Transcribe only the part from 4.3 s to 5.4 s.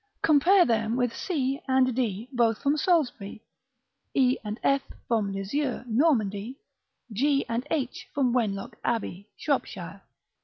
and f from